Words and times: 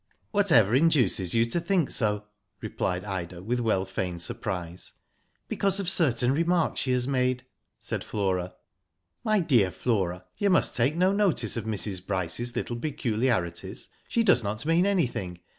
*^ 0.01 0.03
Whatever 0.31 0.73
induces 0.73 1.35
you 1.35 1.45
to 1.45 1.59
think 1.59 1.91
so?" 1.91 2.25
replied 2.61 3.05
Ida, 3.05 3.43
with 3.43 3.59
well 3.59 3.85
feigned 3.85 4.23
surprise. 4.23 4.93
•'Because 5.47 5.79
of 5.79 5.87
certain 5.87 6.31
remarks 6.31 6.81
she 6.81 6.91
has 6.91 7.05
made/' 7.05 7.43
said 7.79 8.03
Flora. 8.03 8.55
*' 8.89 9.23
My 9.31 9.39
dear 9.41 9.69
Flora, 9.69 10.25
you 10.37 10.49
must 10.49 10.75
take 10.75 10.95
no 10.95 11.13
notice 11.13 11.55
of 11.55 11.65
Mrs. 11.65 12.03
Bryce's 12.07 12.55
little 12.55 12.77
peculiarities. 12.77 13.89
She 14.07 14.23
does 14.23 14.41
not 14.41 14.65
mean 14.65 14.87
anything. 14.87 15.37